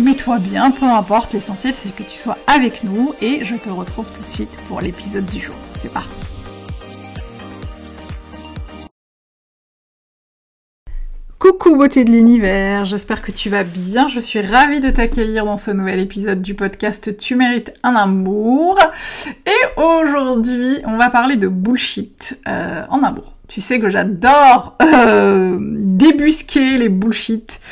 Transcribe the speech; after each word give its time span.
mets-toi 0.00 0.38
bien, 0.38 0.70
peu 0.70 0.86
importe, 0.86 1.32
l'essentiel 1.32 1.74
c'est 1.74 1.94
que 1.94 2.02
tu 2.02 2.16
sois 2.16 2.38
avec 2.46 2.84
nous 2.84 3.14
et 3.20 3.44
je 3.44 3.54
te 3.54 3.70
retrouve 3.70 4.06
tout 4.12 4.22
de 4.22 4.30
suite 4.30 4.58
pour 4.68 4.80
l'épisode 4.80 5.26
du 5.26 5.40
jour. 5.40 5.54
C'est 5.80 5.92
parti 5.92 6.26
Coucou 11.38 11.76
beauté 11.76 12.04
de 12.04 12.10
l'univers, 12.10 12.84
j'espère 12.84 13.22
que 13.22 13.30
tu 13.30 13.48
vas 13.48 13.64
bien, 13.64 14.08
je 14.08 14.20
suis 14.20 14.40
ravie 14.40 14.80
de 14.80 14.90
t'accueillir 14.90 15.44
dans 15.44 15.56
ce 15.56 15.70
nouvel 15.70 16.00
épisode 16.00 16.42
du 16.42 16.54
podcast 16.54 17.16
Tu 17.16 17.36
mérites 17.36 17.72
un 17.84 17.94
amour. 17.94 18.78
Et 19.46 19.80
aujourd'hui, 19.80 20.78
on 20.84 20.98
va 20.98 21.10
parler 21.10 21.36
de 21.36 21.48
bullshit 21.48 22.38
euh, 22.48 22.84
en 22.90 23.02
amour. 23.02 23.37
Tu 23.48 23.62
sais 23.62 23.80
que 23.80 23.88
j'adore 23.88 24.76
euh, 24.82 25.56
débusquer 25.58 26.76
les 26.76 26.90
bullshit 26.90 27.62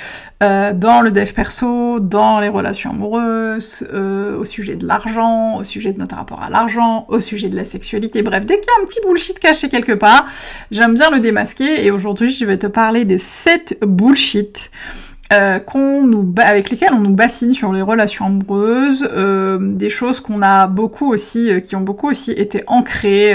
euh, 0.42 0.72
dans 0.72 1.02
le 1.02 1.10
dev 1.10 1.30
perso, 1.32 2.00
dans 2.00 2.40
les 2.40 2.48
relations 2.48 2.90
amoureuses, 2.90 3.86
euh, 3.92 4.38
au 4.38 4.46
sujet 4.46 4.76
de 4.76 4.86
l'argent, 4.86 5.56
au 5.56 5.64
sujet 5.64 5.92
de 5.92 5.98
notre 5.98 6.16
rapport 6.16 6.42
à 6.42 6.48
l'argent, 6.48 7.04
au 7.08 7.20
sujet 7.20 7.50
de 7.50 7.56
la 7.56 7.66
sexualité. 7.66 8.22
Bref, 8.22 8.46
dès 8.46 8.58
qu'il 8.58 8.66
y 8.66 8.80
a 8.80 8.82
un 8.82 8.86
petit 8.86 9.00
bullshit 9.06 9.38
caché 9.38 9.68
quelque 9.68 9.92
part, 9.92 10.24
j'aime 10.70 10.94
bien 10.94 11.10
le 11.10 11.20
démasquer. 11.20 11.84
Et 11.84 11.90
aujourd'hui, 11.90 12.32
je 12.32 12.46
vais 12.46 12.56
te 12.56 12.66
parler 12.66 13.04
de 13.04 13.18
7 13.18 13.80
bullshit 13.82 14.70
euh, 15.32 15.58
qu'on 15.58 16.06
nous 16.06 16.32
avec 16.38 16.70
lesquelles 16.70 16.92
on 16.92 17.00
nous 17.00 17.14
bassine 17.14 17.52
sur 17.52 17.72
les 17.72 17.82
relations 17.82 18.26
amoureuses, 18.26 19.08
euh, 19.12 19.58
des 19.60 19.90
choses 19.90 20.20
qu'on 20.20 20.42
a 20.42 20.66
beaucoup 20.68 21.12
aussi, 21.12 21.50
euh, 21.50 21.60
qui 21.60 21.74
ont 21.74 21.80
beaucoup 21.80 22.08
aussi 22.08 22.32
été 22.32 22.62
ancrées 22.66 23.34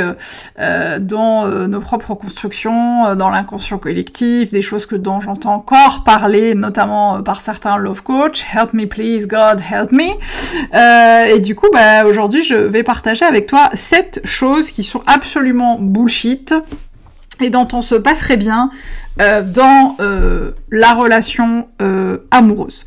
euh, 0.59 0.99
dans 0.99 1.47
nos 1.67 1.79
propres 1.79 2.13
constructions, 2.13 3.15
dans 3.15 3.29
l'inconscient 3.29 3.77
collectif, 3.77 4.51
des 4.51 4.61
choses 4.61 4.85
que 4.85 4.95
dont 4.95 5.19
j'entends 5.19 5.55
encore 5.55 6.03
parler, 6.03 6.55
notamment 6.55 7.21
par 7.23 7.41
certains 7.41 7.77
love 7.77 8.03
coach, 8.03 8.43
help 8.53 8.73
me 8.73 8.85
please 8.85 9.27
God, 9.27 9.59
help 9.59 9.91
me. 9.91 10.11
et 11.33 11.39
du 11.39 11.55
coup, 11.55 11.67
bah, 11.73 12.05
aujourd'hui, 12.05 12.43
je 12.43 12.55
vais 12.55 12.83
partager 12.83 13.25
avec 13.25 13.47
toi 13.47 13.69
sept 13.73 14.21
choses 14.23 14.71
qui 14.71 14.83
sont 14.83 15.01
absolument 15.07 15.77
bullshit 15.79 16.53
et 17.41 17.49
dont 17.49 17.67
on 17.73 17.81
se 17.81 17.95
passerait 17.95 18.37
bien 18.37 18.69
euh, 19.19 19.41
dans 19.41 19.97
euh, 19.99 20.51
la 20.69 20.93
relation 20.93 21.67
euh, 21.81 22.19
amoureuse. 22.31 22.85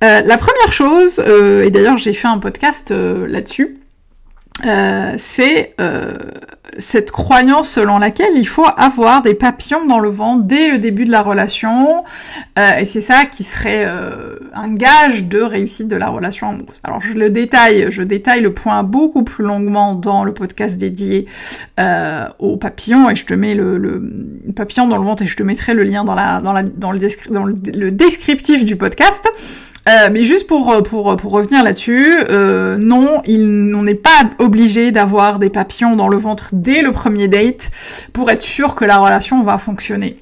la 0.00 0.38
première 0.38 0.72
chose, 0.72 1.20
et 1.20 1.70
d'ailleurs 1.70 1.96
j'ai 1.96 2.12
fait 2.12 2.28
un 2.28 2.38
podcast 2.38 2.90
là-dessus, 2.90 3.78
c'est 5.16 5.76
cette 6.78 7.10
croyance 7.10 7.70
selon 7.70 7.98
laquelle 7.98 8.32
il 8.36 8.46
faut 8.46 8.66
avoir 8.76 9.22
des 9.22 9.34
papillons 9.34 9.86
dans 9.86 9.98
le 9.98 10.10
ventre 10.10 10.44
dès 10.44 10.70
le 10.70 10.78
début 10.78 11.04
de 11.04 11.10
la 11.10 11.22
relation, 11.22 12.04
et 12.56 12.84
c'est 12.84 13.00
ça 13.00 13.24
qui 13.26 13.44
serait 13.44 13.86
un 14.54 14.74
gage 14.74 15.24
de 15.24 15.40
réussite 15.40 15.88
de 15.88 15.96
la 15.96 16.08
relation 16.08 16.48
amoureuse. 16.48 16.80
Alors 16.84 17.00
je 17.00 17.12
le 17.12 17.30
détaille, 17.30 17.86
je 17.90 18.02
détaille 18.02 18.40
le 18.40 18.52
point 18.52 18.82
beaucoup 18.82 19.24
plus 19.24 19.44
longuement 19.44 19.94
dans 19.94 20.24
le 20.24 20.32
podcast 20.32 20.78
dédié 20.78 21.26
euh, 21.78 22.26
aux 22.38 22.56
papillons, 22.56 23.10
et 23.10 23.16
je 23.16 23.24
te 23.24 23.34
mets 23.34 23.54
le, 23.54 24.02
papillon 24.54 24.88
dans 24.88 24.98
le 24.98 25.04
ventre 25.04 25.22
et 25.22 25.26
je 25.26 25.36
te 25.36 25.42
mettrai 25.42 25.74
le 25.74 25.84
lien 25.84 26.04
dans 26.04 26.14
la 26.14 26.40
dans 26.40 26.52
le, 26.52 26.62
dans 27.30 27.44
le 27.44 27.90
descriptif 27.90 28.64
du 28.64 28.76
podcast. 28.76 29.28
Euh, 29.88 30.10
mais 30.12 30.24
juste 30.24 30.46
pour, 30.46 30.82
pour, 30.82 31.16
pour 31.16 31.32
revenir 31.32 31.64
là-dessus, 31.64 32.18
euh, 32.28 32.76
non, 32.76 33.22
il, 33.24 33.72
on 33.74 33.82
n'est 33.82 33.94
pas 33.94 34.28
obligé 34.38 34.92
d'avoir 34.92 35.38
des 35.38 35.48
papillons 35.48 35.96
dans 35.96 36.08
le 36.08 36.18
ventre 36.18 36.50
dès 36.52 36.82
le 36.82 36.92
premier 36.92 37.28
date 37.28 37.70
pour 38.12 38.30
être 38.30 38.42
sûr 38.42 38.74
que 38.74 38.84
la 38.84 38.98
relation 38.98 39.42
va 39.42 39.56
fonctionner. 39.56 40.18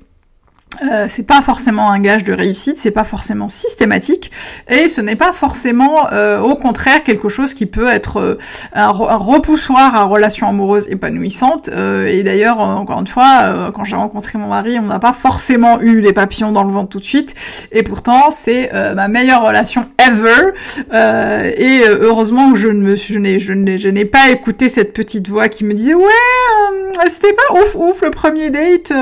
Euh, 0.83 1.07
c'est 1.09 1.27
pas 1.27 1.43
forcément 1.43 1.91
un 1.91 1.99
gage 1.99 2.25
de 2.25 2.33
réussite, 2.33 2.79
c'est 2.79 2.93
pas 2.93 3.05
forcément 3.05 3.49
systématique, 3.49 4.31
et 4.69 4.89
ce 4.89 5.01
n'est 5.01 5.17
pas 5.17 5.33
forcément, 5.33 6.13
euh, 6.13 6.41
au 6.41 6.55
contraire, 6.55 7.03
quelque 7.03 7.29
chose 7.29 7.53
qui 7.53 7.67
peut 7.67 7.89
être 7.89 8.19
euh, 8.19 8.39
un, 8.75 8.89
repoussoir 8.91 9.97
à 9.97 10.05
relation 10.05 10.49
amoureuse 10.49 10.89
épanouissante. 10.89 11.69
et 11.69 12.23
d'ailleurs, 12.23 12.61
encore 12.61 13.01
une 13.01 13.07
fois, 13.07 13.71
quand 13.75 13.85
j'ai 13.85 13.97
rencontré 13.97 14.39
mon 14.39 14.49
mari, 14.49 14.79
on 14.79 14.87
n'a 14.87 14.99
pas 14.99 15.13
forcément 15.13 15.81
eu 15.81 16.01
les 16.01 16.13
papillons 16.13 16.53
dans 16.53 16.63
le 16.63 16.73
ventre 16.73 16.91
tout 16.91 17.01
de 17.01 17.05
suite, 17.05 17.35
et 17.73 17.83
pourtant 17.83 18.31
c'est 18.31 18.71
ma 18.95 19.09
meilleure 19.09 19.45
relation 19.45 19.87
ever. 19.99 20.53
et 20.93 21.83
heureusement 21.89 22.55
je 22.55 22.69
ne 22.69 22.81
me 22.81 23.19
n'ai 23.19 23.39
je 23.79 23.89
n'ai 23.89 24.05
pas 24.05 24.31
écouté 24.31 24.69
cette 24.69 24.93
petite 24.93 25.29
voix 25.29 25.49
qui 25.49 25.65
me 25.65 25.75
disait 25.75 25.95
ouais, 25.95 27.09
c'était 27.09 27.35
pas 27.35 27.55
ouf 27.61 27.75
ouf 27.75 28.03
le 28.03 28.11
premier 28.11 28.51
date, 28.51 28.93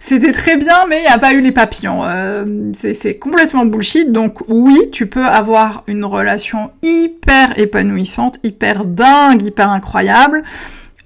c'était 0.00 0.32
très 0.32 0.56
bien 0.56 0.83
mais 0.88 0.98
il 0.98 1.02
n'y 1.02 1.08
a 1.08 1.18
pas 1.18 1.32
eu 1.32 1.40
les 1.40 1.52
papillons. 1.52 2.04
Euh, 2.04 2.70
c'est 2.72 3.18
complètement 3.18 3.66
bullshit. 3.66 4.12
Donc 4.12 4.40
oui, 4.48 4.90
tu 4.92 5.06
peux 5.06 5.24
avoir 5.24 5.84
une 5.86 6.04
relation 6.04 6.70
hyper 6.82 7.58
épanouissante, 7.58 8.38
hyper 8.42 8.84
dingue, 8.84 9.42
hyper 9.42 9.70
incroyable. 9.70 10.42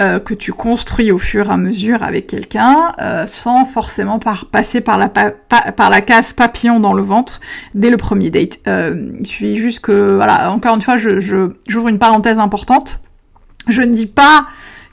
Euh, 0.01 0.21
que 0.21 0.33
tu 0.33 0.53
construis 0.53 1.11
au 1.11 1.19
fur 1.19 1.49
et 1.49 1.53
à 1.53 1.57
mesure 1.57 2.05
avec 2.05 2.29
quelqu'un, 2.29 2.93
euh, 3.01 3.27
sans 3.27 3.65
forcément 3.65 4.21
passer 4.53 4.81
par 4.81 4.97
la, 4.97 6.01
case 6.03 6.33
papillon 6.33 6.79
dans 6.79 6.93
le 6.93 7.03
ventre 7.03 7.41
dès 7.75 7.91
le 7.91 7.97
premier 7.97 8.31
date. 8.31 8.61
il 8.65 9.27
suffit 9.27 9.57
juste 9.57 9.81
que, 9.81 10.15
voilà, 10.15 10.53
encore 10.53 10.77
une 10.77 10.83
fois, 10.83 10.99
j'ouvre 10.99 11.89
une 11.89 11.99
parenthèse 11.99 12.39
importante. 12.39 13.01
Je 13.67 13.83
ne 13.83 13.93
dis 13.93 14.07
pas 14.07 14.47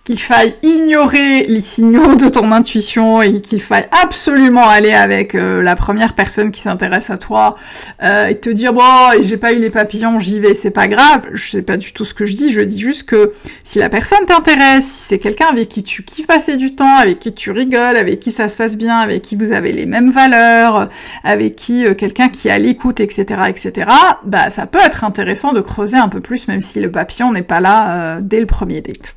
qu'il 0.05 0.19
faille 0.19 0.55
ignorer 0.61 1.47
les 1.47 1.61
signaux 1.61 2.15
de 2.15 2.29
ton 2.29 2.51
intuition 2.51 3.23
et 3.23 3.41
qu'il 3.41 3.59
faille 3.59 3.87
absolument 4.03 4.69
aller 4.69 4.93
avec 4.93 5.33
euh, 5.33 5.63
la 5.63 5.75
première 5.75 6.13
personne 6.13 6.51
qui 6.51 6.61
s'intéresse 6.61 7.09
à 7.09 7.17
toi 7.17 7.55
euh, 8.03 8.27
et 8.27 8.39
te 8.39 8.51
dire 8.51 8.71
bon 8.71 8.83
j'ai 9.21 9.37
pas 9.37 9.51
eu 9.53 9.59
les 9.59 9.71
papillons 9.71 10.19
j'y 10.19 10.39
vais 10.39 10.53
c'est 10.53 10.69
pas 10.69 10.87
grave. 10.87 11.23
Je 11.33 11.49
sais 11.49 11.63
pas 11.63 11.75
du 11.75 11.91
tout 11.91 12.05
ce 12.05 12.13
que 12.13 12.27
je 12.27 12.35
dis. 12.35 12.51
Je 12.51 12.61
dis 12.61 12.79
juste 12.79 13.03
que 13.09 13.33
si 13.63 13.79
la 13.79 13.89
personne 13.89 14.23
t'intéresse 14.27 14.85
si 14.85 15.03
c'est 15.07 15.19
quelqu'un 15.19 15.47
avec 15.47 15.69
qui 15.69 15.83
tu 15.83 16.03
kiffes 16.03 16.27
passer 16.27 16.55
du 16.55 16.75
temps 16.75 16.97
avec 16.97 17.17
qui 17.17 17.33
tu 17.33 17.49
rigoles 17.49 17.97
avec 17.97 18.19
qui 18.19 18.31
ça 18.31 18.47
se 18.47 18.55
passe 18.55 18.77
bien 18.77 18.99
avec 18.99 19.23
qui 19.23 19.35
vous 19.35 19.51
avez 19.51 19.71
les 19.71 19.87
mêmes 19.87 20.11
valeurs 20.11 20.87
avec 21.23 21.55
qui 21.55 21.83
euh, 21.83 21.95
quelqu'un 21.95 22.29
qui 22.29 22.51
a 22.51 22.59
l'écoute 22.59 22.99
etc 22.99 23.41
etc 23.47 23.89
bah 24.23 24.51
ça 24.51 24.67
peut 24.67 24.79
être 24.85 25.03
intéressant 25.03 25.51
de 25.51 25.61
creuser 25.61 25.97
un 25.97 26.09
peu 26.09 26.19
plus 26.19 26.47
même 26.47 26.61
si 26.61 26.79
le 26.79 26.91
papillon 26.91 27.31
n'est 27.31 27.41
pas 27.41 27.59
là 27.59 28.19
dès 28.21 28.39
le 28.39 28.45
premier 28.45 28.81
date 28.81 29.15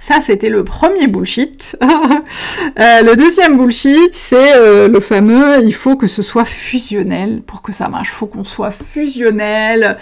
Ça, 0.00 0.20
c'était 0.20 0.48
le 0.48 0.62
premier 0.62 1.08
bullshit. 1.08 1.76
euh, 1.82 3.02
le 3.02 3.16
deuxième 3.16 3.56
bullshit, 3.56 4.14
c'est 4.14 4.56
euh, 4.56 4.88
le 4.88 5.00
fameux 5.00 5.64
il 5.64 5.74
faut 5.74 5.96
que 5.96 6.06
ce 6.06 6.22
soit 6.22 6.44
fusionnel 6.44 7.42
pour 7.44 7.62
que 7.62 7.72
ça 7.72 7.88
marche. 7.88 8.10
Il 8.10 8.14
faut 8.14 8.26
qu'on 8.26 8.44
soit 8.44 8.70
fusionnel. 8.70 9.96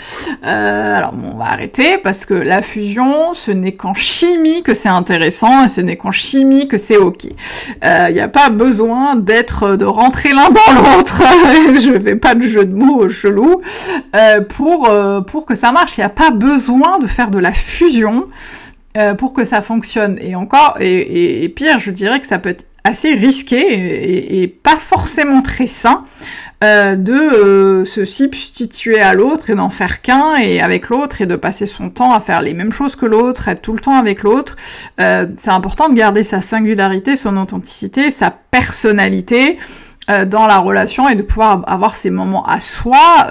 Euh, 0.44 0.98
alors, 0.98 1.14
on 1.24 1.38
va 1.38 1.46
arrêter 1.46 1.96
parce 1.98 2.26
que 2.26 2.34
la 2.34 2.60
fusion, 2.60 3.32
ce 3.32 3.50
n'est 3.50 3.72
qu'en 3.72 3.94
chimie 3.94 4.62
que 4.62 4.74
c'est 4.74 4.90
intéressant 4.90 5.64
et 5.64 5.68
ce 5.68 5.80
n'est 5.80 5.96
qu'en 5.96 6.10
chimie 6.10 6.68
que 6.68 6.76
c'est 6.76 6.98
ok. 6.98 7.24
Il 7.24 8.12
n'y 8.12 8.20
a 8.20 8.28
pas 8.28 8.50
besoin 8.50 9.16
d'être 9.16 9.76
de 9.76 9.86
rentrer 9.86 10.30
l'un 10.30 10.50
dans 10.50 10.72
l'autre. 10.74 11.22
Je 11.74 11.98
fais 11.98 12.16
pas 12.16 12.34
de 12.34 12.42
jeu 12.42 12.66
de 12.66 12.74
mots 12.74 13.08
chelou 13.08 13.62
pour 14.50 14.90
pour 15.26 15.46
que 15.46 15.54
ça 15.54 15.72
marche. 15.72 15.96
Il 15.96 16.00
n'y 16.00 16.04
a 16.04 16.10
pas 16.10 16.30
besoin 16.30 16.98
de 16.98 17.06
faire 17.06 17.30
de 17.30 17.38
la 17.38 17.52
fusion. 17.52 18.26
Euh, 18.96 19.14
pour 19.14 19.34
que 19.34 19.44
ça 19.44 19.60
fonctionne. 19.60 20.16
Et 20.20 20.34
encore, 20.36 20.76
et, 20.80 21.52
pire, 21.54 21.78
je 21.78 21.90
dirais 21.90 22.18
que 22.18 22.26
ça 22.26 22.38
peut 22.38 22.48
être 22.48 22.64
assez 22.82 23.12
risqué 23.12 24.40
et, 24.42 24.48
pas 24.48 24.76
forcément 24.76 25.42
très 25.42 25.66
sain 25.66 26.04
euh, 26.64 26.96
de 26.96 27.12
euh, 27.12 27.84
se 27.84 28.06
substituer 28.06 29.00
à 29.00 29.12
l'autre 29.12 29.50
et 29.50 29.54
d'en 29.54 29.68
faire 29.68 30.00
qu'un 30.00 30.36
et 30.36 30.62
avec 30.62 30.88
l'autre 30.88 31.20
et 31.20 31.26
de 31.26 31.36
passer 31.36 31.66
son 31.66 31.90
temps 31.90 32.14
à 32.14 32.20
faire 32.20 32.40
les 32.40 32.54
mêmes 32.54 32.72
choses 32.72 32.96
que 32.96 33.04
l'autre, 33.04 33.48
être 33.48 33.60
tout 33.60 33.74
le 33.74 33.80
temps 33.80 33.98
avec 33.98 34.22
l'autre. 34.22 34.56
c'est 34.96 35.50
important 35.50 35.90
de 35.90 35.94
garder 35.94 36.22
sa 36.22 36.40
singularité, 36.40 37.16
son 37.16 37.36
authenticité, 37.36 38.10
sa 38.10 38.30
personnalité 38.30 39.58
dans 40.08 40.46
la 40.46 40.58
relation 40.58 41.08
et 41.08 41.16
de 41.16 41.22
pouvoir 41.22 41.64
avoir 41.66 41.96
ces 41.96 42.10
moments 42.10 42.46
à 42.46 42.60
soi, 42.60 43.26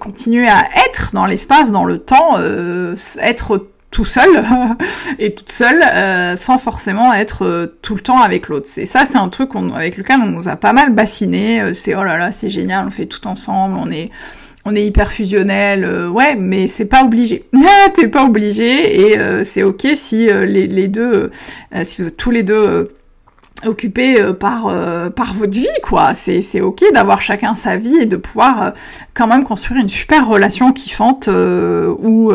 continuer 0.00 0.48
à 0.48 0.64
être 0.88 1.10
dans 1.12 1.26
l'espace, 1.26 1.70
dans 1.70 1.84
le 1.84 1.98
temps, 1.98 2.38
être 3.20 3.73
tout 3.94 4.04
seul 4.04 4.28
et 5.20 5.34
toute 5.34 5.52
seule 5.52 5.80
euh, 5.80 6.34
sans 6.34 6.58
forcément 6.58 7.14
être 7.14 7.44
euh, 7.44 7.78
tout 7.80 7.94
le 7.94 8.00
temps 8.00 8.20
avec 8.20 8.48
l'autre. 8.48 8.66
C'est 8.66 8.86
ça, 8.86 9.06
c'est 9.06 9.16
un 9.16 9.28
truc 9.28 9.50
avec 9.54 9.96
lequel 9.96 10.18
on 10.20 10.26
nous 10.26 10.48
a 10.48 10.56
pas 10.56 10.72
mal 10.72 10.92
bassiné. 10.92 11.60
Euh, 11.62 11.72
c'est 11.72 11.94
oh 11.94 12.02
là 12.02 12.18
là, 12.18 12.32
c'est 12.32 12.50
génial, 12.50 12.86
on 12.88 12.90
fait 12.90 13.06
tout 13.06 13.26
ensemble, 13.28 13.76
on 13.78 13.90
est 13.90 14.10
on 14.66 14.74
est 14.74 14.84
hyper 14.84 15.12
fusionnel, 15.12 16.08
ouais, 16.08 16.36
mais 16.36 16.66
c'est 16.68 16.86
pas 16.86 17.04
obligé. 17.04 17.44
T'es 17.94 18.08
pas 18.08 18.24
obligé 18.24 19.12
et 19.12 19.44
c'est 19.44 19.62
ok 19.62 19.88
si 19.94 20.24
les, 20.24 20.66
les, 20.66 20.88
deux, 20.88 21.30
si 21.82 22.00
vous 22.00 22.08
êtes 22.08 22.16
tous 22.16 22.30
les 22.30 22.42
deux 22.42 22.88
occupé 23.64 24.20
euh, 24.20 24.32
par 24.32 24.66
euh, 24.66 25.10
par 25.10 25.34
votre 25.34 25.52
vie 25.52 25.66
quoi. 25.82 26.14
C'est 26.14 26.42
c'est 26.42 26.60
ok 26.60 26.82
d'avoir 26.92 27.20
chacun 27.22 27.54
sa 27.54 27.76
vie 27.76 27.96
et 27.96 28.06
de 28.06 28.16
pouvoir 28.16 28.62
euh, 28.62 28.70
quand 29.14 29.26
même 29.26 29.44
construire 29.44 29.80
une 29.80 29.88
super 29.88 30.26
relation 30.26 30.72
kiffante 30.72 31.28
ou 31.28 32.32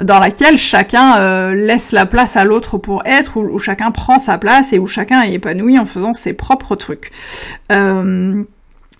dans 0.00 0.18
laquelle 0.18 0.58
chacun 0.58 1.52
laisse 1.52 1.92
la 1.92 2.06
place 2.06 2.36
à 2.36 2.44
l'autre 2.44 2.78
pour 2.78 3.02
être 3.04 3.36
où, 3.36 3.58
chacun 3.58 3.90
prend 3.90 4.18
sa 4.18 4.38
place 4.38 4.72
et 4.72 4.78
où 4.78 4.86
chacun 4.86 5.22
est 5.22 5.34
épanoui 5.34 5.78
en 5.78 5.86
faisant 5.86 6.14
ses 6.14 6.32
propres 6.32 6.76
trucs 6.76 7.10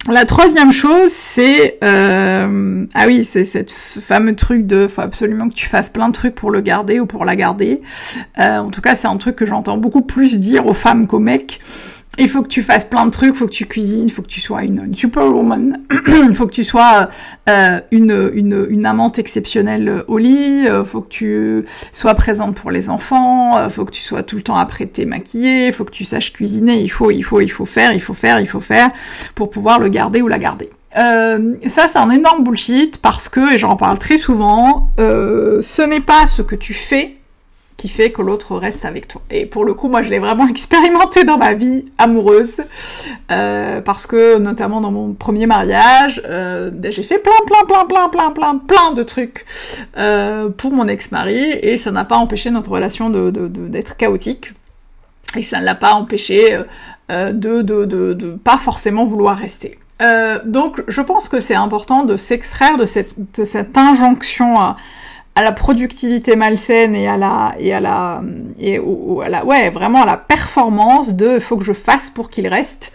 la 0.09 0.25
troisième 0.25 0.73
chose, 0.73 1.11
c'est 1.11 1.79
euh, 1.85 2.87
ah 2.95 3.05
oui, 3.07 3.25
c'est 3.25 3.45
cette 3.45 3.71
fameux 3.71 4.35
truc 4.35 4.67
de 4.67 4.89
faut 4.89 5.03
absolument 5.03 5.49
que 5.51 5.55
tu 5.55 5.67
fasses 5.67 5.91
plein 5.91 6.09
de 6.09 6.15
trucs 6.15 6.35
pour 6.35 6.51
le 6.51 6.63
garder 6.63 7.01
ou 7.01 7.07
pour 7.07 7.27
la 7.27 7.37
garder. 7.37 7.83
Euh, 8.39 8.59
en 8.59 8.71
tout 8.71 8.81
cas, 8.81 8.95
c'est 8.95 9.09
un 9.09 9.17
truc 9.19 9.37
que 9.37 9.45
j'entends 9.45 9.77
beaucoup 9.77 10.01
plus 10.01 10.41
dire 10.41 10.67
aux 10.67 10.75
femmes 10.75 11.07
qu'aux 11.07 11.19
mecs 11.19 11.61
il 12.19 12.29
faut 12.29 12.43
que 12.43 12.49
tu 12.49 12.63
fasses 12.63 12.85
plein 12.85 13.07
de 13.07 13.11
trucs, 13.11 13.35
faut 13.35 13.47
que 13.47 13.53
tu 13.53 13.67
cuisines, 13.67 14.11
faut 14.11 14.23
que 14.23 14.29
tu 14.29 14.41
sois 14.41 14.65
une, 14.65 14.95
superwoman, 14.95 15.83
il 16.09 16.35
faut 16.35 16.47
que 16.47 16.53
tu 16.53 16.65
sois 16.65 17.09
euh, 17.49 17.81
une, 17.91 18.31
une, 18.35 18.67
une, 18.69 18.87
amante 18.87 19.19
exceptionnelle 19.19 20.05
au 20.09 20.19
lit, 20.19 20.67
euh, 20.67 20.85
faut 20.85 21.01
que 21.01 21.09
tu 21.09 21.65
sois 21.93 22.15
présente 22.15 22.57
pour 22.57 22.71
les 22.71 22.91
enfants, 22.91 23.57
euh, 23.57 23.69
faut 23.69 23.85
que 23.85 23.93
tu 23.93 24.03
sois 24.03 24.23
tout 24.23 24.37
le 24.37 24.43
temps 24.43 24.57
apprêtée, 24.57 25.07
maquillée, 25.07 25.69
il 25.69 25.73
faut 25.73 25.85
que 25.85 25.93
tu 25.93 26.05
saches 26.05 26.33
cuisiner, 26.33 26.81
il 26.81 26.91
faut, 26.91 27.11
il 27.11 27.23
faut, 27.23 27.41
il 27.41 27.49
faut 27.51 27.65
faire, 27.65 27.93
il 27.93 28.03
faut 28.03 28.15
faire, 28.15 28.41
il 28.41 28.49
faut 28.49 28.61
faire 28.61 28.91
pour 29.35 29.51
pouvoir 29.51 29.79
le 29.79 29.89
garder 29.89 30.21
ou 30.21 30.29
la 30.29 30.39
garder. 30.39 30.71
Euh, 30.97 31.55
ça, 31.69 31.87
c'est 31.89 31.99
un 31.99 32.11
énorme 32.11 32.43
bullshit 32.43 32.99
parce 32.99 33.29
que, 33.29 33.55
et 33.55 33.59
j'en 33.59 33.77
parle 33.77 33.99
très 33.99 34.19
souvent, 34.19 34.91
euh, 34.99 35.63
ce 35.63 35.83
n'est 35.83 36.01
pas 36.01 36.27
ce 36.27 36.43
que 36.43 36.57
tu 36.57 36.75
fais 36.75 37.17
qui 37.81 37.89
fait 37.89 38.13
que 38.13 38.21
l'autre 38.21 38.59
reste 38.59 38.85
avec 38.85 39.09
toi. 39.09 39.23
Et 39.31 39.47
pour 39.47 39.65
le 39.65 39.73
coup, 39.73 39.89
moi, 39.89 40.03
je 40.03 40.11
l'ai 40.11 40.19
vraiment 40.19 40.47
expérimenté 40.57 41.25
dans 41.25 41.39
ma 41.39 41.55
vie 41.55 41.87
amoureuse, 41.97 42.61
euh, 43.33 43.81
parce 43.81 44.07
que 44.07 44.37
notamment 44.37 44.83
dans 44.83 44.91
mon 44.91 45.15
premier 45.15 45.47
mariage, 45.47 46.21
euh, 46.27 46.71
ben, 46.71 46.93
j'ai 46.93 47.03
fait 47.03 47.19
plein, 47.19 47.33
plein, 47.47 47.65
plein, 47.65 47.87
plein, 47.87 48.09
plein, 48.11 48.33
plein, 48.33 48.59
plein 48.59 48.93
de 48.93 49.03
trucs 49.03 49.47
euh, 49.97 50.51
pour 50.51 50.73
mon 50.73 50.89
ex-mari, 50.89 51.53
et 51.63 51.79
ça 51.79 51.91
n'a 51.91 52.05
pas 52.05 52.17
empêché 52.17 52.51
notre 52.51 52.71
relation 52.71 53.09
d'être 53.09 53.97
chaotique, 53.97 54.53
et 55.35 55.43
ça 55.43 55.59
ne 55.59 55.65
l'a 55.65 55.75
pas 55.75 55.95
empêché 55.95 56.59
de, 57.09 57.63
de, 57.63 58.39
pas 58.45 58.59
forcément 58.59 59.05
vouloir 59.05 59.39
rester. 59.39 59.79
donc, 60.45 60.83
je 60.87 61.01
pense 61.01 61.31
que 61.31 61.41
c'est 61.41 61.55
important 61.55 62.05
de 62.05 62.19
s'extraire 62.19 62.77
de 62.77 62.85
cette, 62.85 63.15
cette 63.45 63.79
injonction 63.79 64.61
à 64.61 64.77
à 65.41 65.43
la 65.43 65.53
productivité 65.53 66.37
malsaine 66.37 66.95
et 66.95 67.09
à 67.09 67.17
la 67.17 67.55
et 67.59 67.73
à 67.73 67.81
la 67.81 68.23
et 68.59 68.77
à 68.77 69.29
la 69.31 69.45
ouais 69.47 69.71
vraiment 69.71 70.03
à 70.03 70.07
la 70.07 70.19
performance 70.19 71.15
de 71.15 71.39
faut 71.39 71.57
que 71.57 71.65
je 71.65 71.73
fasse 71.73 72.11
pour 72.11 72.29
qu'il 72.29 72.47
reste. 72.47 72.93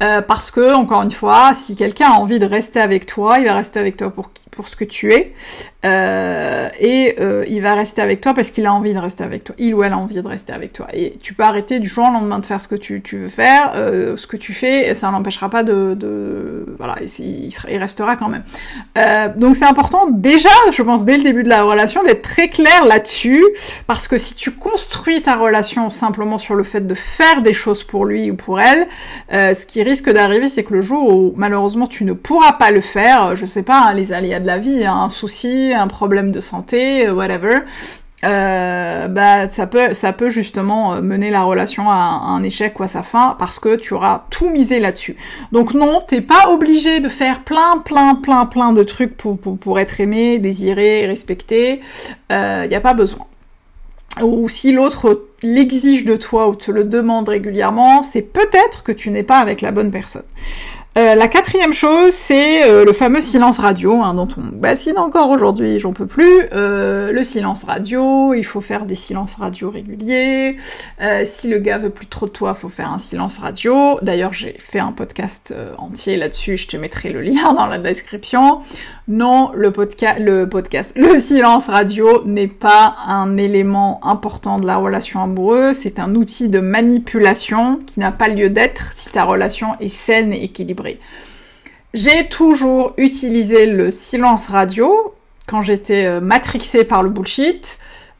Euh, 0.00 0.22
parce 0.22 0.52
que 0.52 0.74
encore 0.74 1.02
une 1.02 1.10
fois 1.10 1.54
si 1.56 1.74
quelqu'un 1.74 2.10
a 2.10 2.12
envie 2.12 2.38
de 2.38 2.46
rester 2.46 2.78
avec 2.78 3.04
toi 3.04 3.40
il 3.40 3.46
va 3.46 3.54
rester 3.54 3.80
avec 3.80 3.96
toi 3.96 4.10
pour 4.10 4.30
pour 4.52 4.68
ce 4.68 4.76
que 4.76 4.84
tu 4.84 5.12
es 5.12 5.34
euh, 5.84 6.68
et 6.80 7.16
euh, 7.20 7.44
il 7.48 7.62
va 7.62 7.74
rester 7.74 8.02
avec 8.02 8.20
toi 8.20 8.34
parce 8.34 8.50
qu'il 8.50 8.66
a 8.66 8.72
envie 8.72 8.94
de 8.94 8.98
rester 8.98 9.24
avec 9.24 9.44
toi. 9.44 9.54
Il 9.58 9.74
ou 9.74 9.82
elle 9.82 9.92
a 9.92 9.98
envie 9.98 10.20
de 10.20 10.26
rester 10.26 10.52
avec 10.52 10.72
toi. 10.72 10.86
Et 10.92 11.16
tu 11.22 11.34
peux 11.34 11.44
arrêter 11.44 11.78
du 11.78 11.88
jour 11.88 12.06
au 12.08 12.12
lendemain 12.12 12.38
de 12.38 12.46
faire 12.46 12.60
ce 12.60 12.68
que 12.68 12.74
tu, 12.74 13.00
tu 13.02 13.16
veux 13.16 13.28
faire 13.28 13.72
ce 13.74 14.26
que 14.26 14.36
tu 14.36 14.52
fais 14.54 14.94
ça 14.94 15.10
n'empêchera 15.10 15.48
pas 15.48 15.62
de, 15.62 16.66
voilà 16.78 16.96
il, 17.18 17.78
restera 17.78 18.16
quand 18.16 18.28
même. 18.28 18.42
Donc 19.36 19.56
c'est 19.56 19.64
important 19.64 20.08
déjà 20.10 20.48
je 20.72 20.82
pense 20.82 21.04
dès 21.04 21.16
le 21.16 21.22
début 21.22 21.42
de 21.42 21.48
la 21.48 21.62
relation 21.62 22.02
d'être 22.02 22.22
très 22.22 22.48
clair 22.48 22.84
là-dessus, 22.84 23.44
parce 23.86 24.08
que 24.08 24.18
si 24.18 24.34
tu 24.34 24.50
construis 24.52 25.22
ta 25.22 25.36
relation 25.36 25.90
simplement 25.90 26.38
sur 26.38 26.54
le 26.54 26.64
fait 26.64 26.86
de 26.86 26.94
faire 26.94 27.42
des 27.42 27.54
choses 27.54 27.84
pour 27.84 28.04
lui 28.04 28.30
ou 28.30 28.36
pour 28.36 28.60
elle, 28.60 28.86
euh, 29.32 29.54
ce 29.54 29.66
qui 29.66 29.82
risque 29.82 30.10
d'arriver, 30.10 30.48
c'est 30.48 30.64
que 30.64 30.74
le 30.74 30.80
jour 30.80 31.14
où 31.14 31.32
malheureusement 31.36 31.86
tu 31.86 32.04
ne 32.04 32.12
pourras 32.12 32.52
pas 32.52 32.70
le 32.70 32.80
faire, 32.80 33.36
je 33.36 33.46
sais 33.46 33.62
pas, 33.62 33.88
hein, 33.88 33.94
les 33.94 34.12
aléas 34.12 34.40
de 34.40 34.46
la 34.46 34.58
vie, 34.58 34.84
hein, 34.84 34.96
un 34.96 35.08
souci, 35.08 35.67
un 35.74 35.88
problème 35.88 36.30
de 36.30 36.40
santé, 36.40 37.06
euh, 37.06 37.12
whatever, 37.12 37.60
euh, 38.24 39.06
bah 39.06 39.46
ça 39.48 39.68
peut 39.68 39.94
ça 39.94 40.12
peut 40.12 40.28
justement 40.28 40.94
euh, 40.94 41.00
mener 41.00 41.30
la 41.30 41.44
relation 41.44 41.88
à, 41.88 41.94
un 41.94 42.42
échec 42.42 42.80
ou 42.80 42.82
à 42.82 42.88
sa 42.88 43.04
fin 43.04 43.36
parce 43.38 43.60
que 43.60 43.76
tu 43.76 43.94
auras 43.94 44.24
tout 44.30 44.50
misé 44.50 44.80
là-dessus. 44.80 45.16
Donc 45.52 45.72
non, 45.72 46.02
t'es 46.04 46.20
pas 46.20 46.48
obligé 46.50 46.98
de 46.98 47.08
faire 47.08 47.44
plein 47.44 47.78
plein 47.78 48.16
plein 48.16 48.46
plein 48.46 48.72
de 48.72 48.82
trucs 48.82 49.16
pour 49.16 49.38
pour, 49.38 49.78
être 49.78 50.00
aimé, 50.00 50.40
désiré, 50.40 51.06
respecté. 51.06 51.80
Il 52.30 52.34
euh, 52.34 52.66
y 52.66 52.74
a 52.74 52.80
pas 52.80 52.94
besoin. 52.94 53.26
Ou 54.20 54.48
si 54.48 54.72
l'autre 54.72 55.28
l'exige 55.44 56.04
de 56.04 56.16
toi 56.16 56.48
ou 56.48 56.56
te 56.56 56.72
le 56.72 56.82
demande 56.82 57.28
régulièrement, 57.28 58.02
c'est 58.02 58.22
peut-être 58.22 58.82
que 58.82 58.90
tu 58.90 59.10
n'es 59.10 59.22
pas 59.22 59.38
avec 59.38 59.60
la 59.60 59.70
bonne 59.70 59.92
personne. 59.92 60.24
Euh, 60.96 61.14
la 61.14 61.28
quatrième 61.28 61.72
chose, 61.72 62.12
c'est 62.12 62.64
euh, 62.64 62.84
le 62.84 62.92
fameux 62.92 63.20
silence 63.20 63.58
radio, 63.58 64.02
hein, 64.02 64.14
dont 64.14 64.26
on 64.36 64.56
bassine 64.56 64.98
encore 64.98 65.30
aujourd'hui, 65.30 65.78
j'en 65.78 65.92
peux 65.92 66.06
plus. 66.06 66.48
Euh, 66.52 67.12
le 67.12 67.22
silence 67.22 67.62
radio, 67.64 68.34
il 68.34 68.42
faut 68.42 68.60
faire 68.60 68.84
des 68.84 68.96
silences 68.96 69.36
radio 69.36 69.70
réguliers. 69.70 70.56
si 71.24 71.48
le 71.48 71.58
gars 71.58 71.78
veut 71.78 71.90
plus 71.90 72.06
trop 72.06 72.26
de 72.26 72.32
toi, 72.32 72.54
faut 72.54 72.68
faire 72.68 72.92
un 72.92 72.98
silence 72.98 73.38
radio. 73.38 73.98
D'ailleurs, 74.02 74.32
j'ai 74.32 74.56
fait 74.58 74.80
un 74.80 74.92
podcast 74.92 75.54
entier 75.76 76.16
là-dessus, 76.16 76.56
je 76.56 76.66
te 76.66 76.76
mettrai 76.76 77.10
le 77.10 77.20
lien 77.20 77.54
dans 77.54 77.66
la 77.66 77.78
description. 77.78 78.62
Non, 79.06 79.52
le, 79.54 79.70
podcast, 79.70 80.20
le 80.20 80.48
podcast, 80.48 80.92
le 80.96 81.16
silence 81.16 81.66
radio 81.68 82.24
n'est 82.24 82.48
pas 82.48 82.96
un 83.06 83.36
élément 83.36 84.00
important 84.04 84.58
de 84.58 84.66
la 84.66 84.76
relation 84.76 85.22
amoureuse, 85.22 85.76
c'est 85.76 85.98
un 85.98 86.14
outil 86.14 86.48
de 86.48 86.60
manipulation 86.60 87.78
qui 87.86 88.00
n'a 88.00 88.12
pas 88.12 88.28
lieu 88.28 88.50
d'être 88.50 88.92
si 88.92 89.10
ta 89.10 89.24
relation 89.24 89.78
est 89.80 89.88
saine 89.88 90.32
et 90.32 90.44
équilibrée. 90.44 90.87
J'ai 91.94 92.28
toujours 92.28 92.94
utilisé 92.96 93.66
le 93.66 93.90
silence 93.90 94.48
radio 94.48 95.14
quand 95.46 95.62
j'étais 95.62 96.04
euh, 96.04 96.20
matrixée 96.20 96.84
par 96.84 97.02
le 97.02 97.10
bullshit 97.10 97.78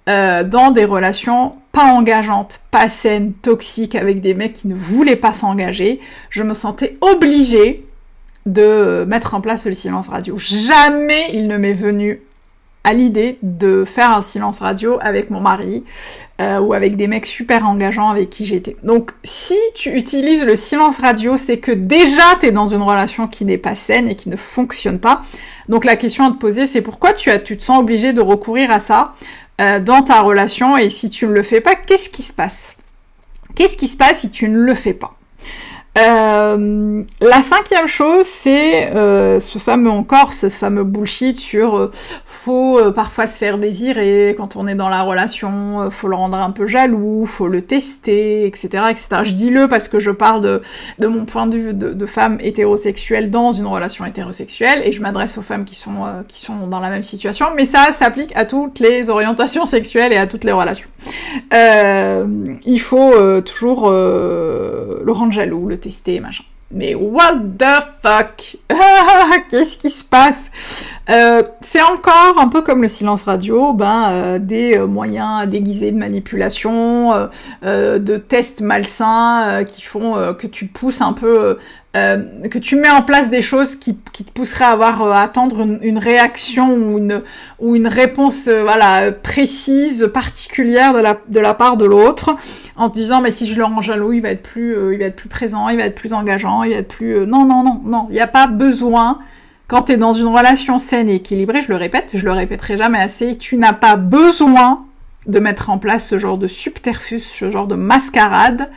euh, 0.08 0.42
dans 0.42 0.70
des 0.70 0.86
relations 0.86 1.56
pas 1.72 1.84
engageantes, 1.84 2.60
pas 2.70 2.88
saines, 2.88 3.34
toxiques 3.34 3.94
avec 3.94 4.20
des 4.20 4.34
mecs 4.34 4.54
qui 4.54 4.68
ne 4.68 4.74
voulaient 4.74 5.16
pas 5.16 5.32
s'engager. 5.32 6.00
Je 6.30 6.42
me 6.42 6.54
sentais 6.54 6.96
obligée 7.02 7.84
de 8.46 9.04
mettre 9.06 9.34
en 9.34 9.42
place 9.42 9.66
le 9.66 9.74
silence 9.74 10.08
radio. 10.08 10.36
Jamais 10.38 11.26
il 11.34 11.46
ne 11.46 11.58
m'est 11.58 11.74
venu 11.74 12.22
l'idée 12.92 13.38
de 13.42 13.84
faire 13.84 14.10
un 14.10 14.22
silence 14.22 14.60
radio 14.60 14.98
avec 15.00 15.30
mon 15.30 15.40
mari 15.40 15.84
euh, 16.40 16.60
ou 16.60 16.72
avec 16.72 16.96
des 16.96 17.08
mecs 17.08 17.26
super 17.26 17.66
engageants 17.66 18.08
avec 18.10 18.30
qui 18.30 18.44
j'étais. 18.44 18.76
Donc 18.82 19.12
si 19.24 19.56
tu 19.74 19.90
utilises 19.96 20.44
le 20.44 20.56
silence 20.56 20.98
radio, 20.98 21.36
c'est 21.36 21.58
que 21.58 21.72
déjà 21.72 22.22
tu 22.40 22.46
es 22.46 22.52
dans 22.52 22.68
une 22.68 22.82
relation 22.82 23.26
qui 23.26 23.44
n'est 23.44 23.58
pas 23.58 23.74
saine 23.74 24.08
et 24.08 24.14
qui 24.14 24.28
ne 24.28 24.36
fonctionne 24.36 25.00
pas. 25.00 25.22
Donc 25.68 25.84
la 25.84 25.96
question 25.96 26.24
à 26.24 26.30
te 26.30 26.36
poser, 26.36 26.66
c'est 26.66 26.82
pourquoi 26.82 27.12
tu, 27.12 27.30
as, 27.30 27.38
tu 27.38 27.56
te 27.56 27.64
sens 27.64 27.80
obligé 27.80 28.12
de 28.12 28.20
recourir 28.20 28.70
à 28.70 28.80
ça 28.80 29.14
euh, 29.60 29.80
dans 29.80 30.02
ta 30.02 30.20
relation? 30.22 30.76
Et 30.76 30.90
si 30.90 31.10
tu 31.10 31.26
ne 31.26 31.32
le 31.32 31.42
fais 31.42 31.60
pas, 31.60 31.74
qu'est-ce 31.74 32.08
qui 32.08 32.22
se 32.22 32.32
passe? 32.32 32.76
Qu'est-ce 33.54 33.76
qui 33.76 33.88
se 33.88 33.96
passe 33.96 34.20
si 34.20 34.30
tu 34.30 34.48
ne 34.48 34.58
le 34.58 34.74
fais 34.74 34.94
pas? 34.94 35.14
Euh, 35.98 37.02
la 37.20 37.42
cinquième 37.42 37.86
chose, 37.86 38.24
c'est 38.24 38.94
euh, 38.94 39.40
ce 39.40 39.58
fameux 39.58 39.90
encore, 39.90 40.32
ce 40.32 40.48
fameux 40.48 40.84
bullshit 40.84 41.38
sur 41.38 41.76
euh, 41.76 41.90
faut 42.24 42.78
parfois 42.92 43.26
se 43.26 43.38
faire 43.38 43.58
désirer 43.58 44.34
quand 44.36 44.56
on 44.56 44.66
est 44.68 44.74
dans 44.74 44.88
la 44.88 45.02
relation, 45.02 45.90
faut 45.90 46.08
le 46.08 46.14
rendre 46.14 46.36
un 46.36 46.50
peu 46.50 46.66
jaloux, 46.66 47.26
faut 47.26 47.48
le 47.48 47.62
tester, 47.62 48.46
etc., 48.46 48.68
etc. 48.90 49.08
Je 49.24 49.32
dis 49.32 49.50
le 49.50 49.66
parce 49.66 49.88
que 49.88 49.98
je 49.98 50.10
parle 50.10 50.42
de, 50.42 50.62
de 50.98 51.06
mon 51.06 51.24
point 51.24 51.46
de 51.46 51.58
vue 51.58 51.74
de, 51.74 51.92
de 51.92 52.06
femme 52.06 52.38
hétérosexuelle 52.40 53.30
dans 53.30 53.52
une 53.52 53.66
relation 53.66 54.04
hétérosexuelle 54.04 54.82
et 54.84 54.92
je 54.92 55.00
m'adresse 55.00 55.38
aux 55.38 55.42
femmes 55.42 55.64
qui 55.64 55.74
sont 55.74 56.04
qui 56.28 56.40
sont 56.40 56.66
dans 56.66 56.80
la 56.80 56.90
même 56.90 57.02
situation, 57.02 57.46
mais 57.56 57.64
ça 57.64 57.92
s'applique 57.92 58.36
à 58.36 58.44
toutes 58.44 58.78
les 58.78 59.10
orientations 59.10 59.64
sexuelles 59.64 60.12
et 60.12 60.16
à 60.16 60.26
toutes 60.26 60.44
les 60.44 60.52
relations. 60.52 60.88
il 61.52 62.80
faut 62.80 63.40
toujours 63.42 63.90
le 63.90 65.12
rendre 65.12 65.32
jaloux, 65.32 65.66
le 65.66 65.78
tester 65.78 65.87
Mais 66.70 66.94
what 66.94 67.38
the 67.58 67.82
fuck? 68.02 68.58
Qu'est-ce 69.48 69.78
qui 69.78 69.88
se 69.88 70.04
passe? 70.04 70.50
Euh, 71.08 71.42
C'est 71.62 71.80
encore 71.80 72.38
un 72.38 72.48
peu 72.48 72.60
comme 72.60 72.82
le 72.82 72.88
silence 72.88 73.22
radio, 73.22 73.72
ben 73.72 74.10
euh, 74.10 74.38
des 74.38 74.76
euh, 74.76 74.86
moyens 74.86 75.48
déguisés 75.48 75.92
de 75.92 75.96
manipulation, 75.96 77.28
de 77.62 78.16
tests 78.18 78.60
malsains 78.60 79.64
qui 79.64 79.80
font 79.80 80.34
que 80.34 80.46
tu 80.46 80.66
pousses 80.66 81.00
un 81.00 81.14
peu 81.14 81.56
euh, 81.98 82.48
que 82.48 82.58
tu 82.58 82.76
mets 82.76 82.90
en 82.90 83.02
place 83.02 83.30
des 83.30 83.42
choses 83.42 83.74
qui, 83.74 83.98
qui 84.12 84.24
te 84.24 84.30
pousseraient 84.30 84.64
à 84.64 84.70
avoir 84.70 85.02
euh, 85.02 85.10
à 85.10 85.20
attendre 85.20 85.60
une, 85.82 85.98
réaction 85.98 86.72
ou 86.74 86.98
une 86.98 87.22
ou 87.58 87.76
une 87.76 87.86
réponse 87.86 88.46
euh, 88.48 88.62
voilà 88.62 89.12
précise 89.12 90.10
particulière 90.12 90.94
de 90.94 91.00
la 91.00 91.18
de 91.28 91.40
la 91.40 91.54
part 91.54 91.76
de 91.76 91.84
l'autre 91.84 92.36
en 92.76 92.88
te 92.88 92.94
disant 92.94 93.20
mais 93.20 93.30
si 93.30 93.46
je 93.46 93.58
le 93.58 93.64
rends 93.64 93.82
jaloux 93.82 94.12
il 94.12 94.20
va 94.20 94.30
être 94.30 94.42
plus 94.42 94.74
il 94.92 94.98
va 94.98 95.06
être 95.06 95.16
plus 95.16 95.28
présent 95.28 95.68
il 95.68 95.76
va 95.76 95.84
être 95.84 95.94
plus 95.94 96.12
engageant 96.12 96.62
il 96.62 96.72
va 96.72 96.78
être 96.78 96.88
plus 96.88 97.26
non 97.26 97.44
non 97.44 97.62
non 97.62 97.80
non. 97.84 98.06
Il 98.10 98.14
n'y 98.14 98.20
a 98.20 98.28
pas 98.28 98.46
besoin 98.46 99.18
quand 99.66 99.82
tu 99.82 99.92
es 99.92 99.96
dans 99.96 100.12
une 100.12 100.28
relation 100.28 100.78
saine 100.78 101.08
et 101.08 101.16
équilibrée 101.16 101.62
je 101.62 101.68
le 101.68 101.76
répète 101.76 102.10
je 102.14 102.24
le 102.24 102.32
répéterai 102.32 102.76
jamais 102.76 103.00
assez 103.00 103.36
tu 103.36 103.56
n'as 103.56 103.72
pas 103.72 103.96
besoin 103.96 104.87
de 105.26 105.38
mettre 105.38 105.70
en 105.70 105.78
place 105.78 106.06
ce 106.06 106.18
genre 106.18 106.38
de 106.38 106.48
subterfuge, 106.48 107.22
ce 107.22 107.50
genre 107.50 107.66
de 107.66 107.74
mascarade. 107.74 108.70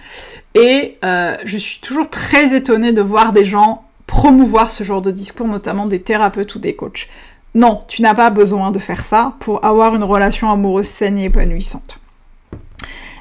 Et 0.55 0.97
euh, 1.05 1.37
je 1.45 1.57
suis 1.57 1.79
toujours 1.79 2.09
très 2.09 2.55
étonnée 2.55 2.91
de 2.91 3.01
voir 3.01 3.31
des 3.33 3.45
gens 3.45 3.85
promouvoir 4.07 4.71
ce 4.71 4.83
genre 4.83 5.01
de 5.01 5.11
discours, 5.11 5.47
notamment 5.47 5.85
des 5.85 6.01
thérapeutes 6.01 6.55
ou 6.55 6.59
des 6.59 6.75
coachs. 6.75 7.07
Non, 7.55 7.83
tu 7.87 8.01
n'as 8.01 8.13
pas 8.13 8.29
besoin 8.29 8.71
de 8.71 8.79
faire 8.79 9.03
ça 9.03 9.33
pour 9.39 9.63
avoir 9.63 9.95
une 9.95 10.03
relation 10.03 10.49
amoureuse 10.51 10.87
saine 10.87 11.17
et 11.17 11.25
épanouissante. 11.25 12.01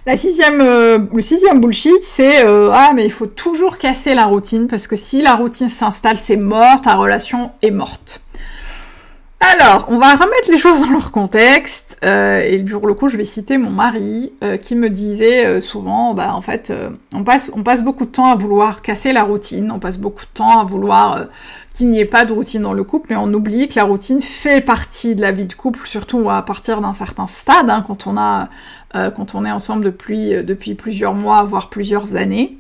Euh, 0.09 0.99
le 1.12 1.21
sixième 1.21 1.61
bullshit, 1.61 2.03
c'est 2.03 2.45
euh, 2.45 2.71
ah 2.73 2.93
mais 2.95 3.05
il 3.05 3.12
faut 3.12 3.27
toujours 3.27 3.79
casser 3.79 4.15
la 4.15 4.25
routine 4.25 4.67
parce 4.67 4.87
que 4.87 4.97
si 4.97 5.23
la 5.23 5.35
routine 5.35 5.69
s'installe, 5.69 6.19
c'est 6.19 6.37
mort, 6.37 6.81
ta 6.81 6.95
relation 6.95 7.53
est 7.62 7.71
morte. 7.71 8.21
Alors, 9.42 9.87
on 9.88 9.99
va 9.99 10.16
remettre 10.16 10.50
les 10.50 10.59
choses 10.59 10.82
dans 10.82 10.90
leur 10.90 11.11
contexte. 11.12 11.99
Euh, 12.04 12.40
et 12.40 12.62
pour 12.62 12.87
le 12.87 12.92
coup, 12.92 13.09
je 13.09 13.16
vais 13.16 13.25
citer 13.25 13.56
mon 13.56 13.70
mari 13.70 14.32
euh, 14.44 14.59
qui 14.59 14.75
me 14.75 14.90
disait 14.90 15.47
euh, 15.47 15.61
souvent, 15.62 16.12
bah 16.12 16.35
en 16.35 16.42
fait, 16.42 16.70
on 17.14 17.25
passe 17.25 17.50
on 17.54 17.62
beaucoup 17.82 18.04
de 18.04 18.11
temps 18.11 18.30
à 18.30 18.35
vouloir 18.35 18.82
casser 18.82 19.14
la 19.14 19.23
routine, 19.23 19.73
on 19.73 19.78
passe 19.78 19.97
beaucoup 19.97 20.25
de 20.25 20.30
temps 20.35 20.61
à 20.61 20.64
vouloir 20.64 21.25
qu'il 21.75 21.88
n'y 21.88 22.00
ait 22.00 22.04
pas 22.04 22.26
de 22.26 22.35
routine 22.35 22.61
dans 22.61 22.75
le 22.75 22.85
couple, 22.85 23.06
mais 23.11 23.16
on 23.16 23.32
oublie 23.32 23.66
que 23.66 23.76
la 23.76 23.85
routine 23.85 24.20
fait 24.20 24.61
partie 24.61 25.14
de 25.14 25.23
la 25.23 25.32
vie 25.32 25.47
de 25.47 25.54
couple, 25.54 25.80
surtout 25.88 26.28
à 26.28 26.42
partir 26.42 26.82
d'un 26.82 26.92
certain 26.92 27.26
stade, 27.26 27.70
hein, 27.70 27.82
quand 27.87 28.06
on 28.06 29.44
est 29.47 29.50
ensemble 29.50 29.85
depuis 29.85 30.75
plusieurs 30.75 31.14
mois, 31.14 31.44
voire 31.44 31.70
plusieurs 31.70 32.14
années. 32.14 32.59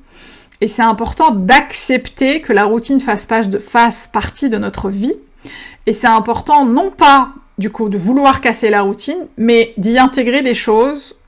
Et 0.62 0.68
c'est 0.68 0.82
important 0.82 1.30
d'accepter 1.30 2.40
que 2.40 2.54
la 2.54 2.64
routine 2.64 3.00
fasse 3.00 4.08
partie 4.12 4.48
de 4.48 4.56
notre 4.56 4.88
vie 4.88 5.16
et 5.86 5.92
c'est 5.92 6.06
important 6.06 6.64
non 6.64 6.90
pas 6.90 7.32
du 7.58 7.70
coup 7.70 7.88
de 7.88 7.98
vouloir 7.98 8.40
casser 8.40 8.70
la 8.70 8.82
routine, 8.82 9.26
mais 9.36 9.74
d'y 9.76 9.98
intégrer 9.98 10.42
des 10.42 10.54
choses 10.54 11.20